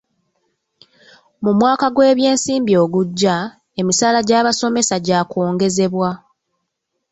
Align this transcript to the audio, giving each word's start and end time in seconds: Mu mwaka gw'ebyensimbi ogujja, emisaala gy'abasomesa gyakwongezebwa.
Mu 1.43 1.51
mwaka 1.57 1.85
gw'ebyensimbi 1.95 2.73
ogujja, 2.83 3.35
emisaala 3.79 4.19
gy'abasomesa 4.27 4.95
gyakwongezebwa. 5.05 6.09